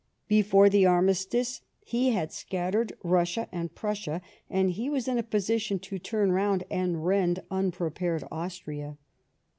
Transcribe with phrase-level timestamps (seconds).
[0.27, 5.59] Before the armistice he had scattered llussia and Prussia, and he was in a posi
[5.61, 8.97] tion to turn round and rend unprepared Austria.